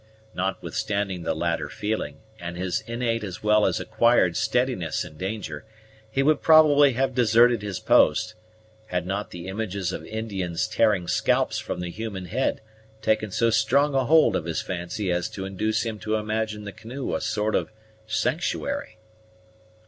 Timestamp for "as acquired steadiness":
3.67-5.05